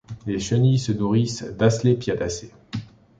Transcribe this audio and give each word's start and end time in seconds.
Les 0.25 0.39
chenilles 0.39 0.79
se 0.79 0.91
nourrissent 0.93 1.43
d'Asclepiadaceae. 1.43 2.49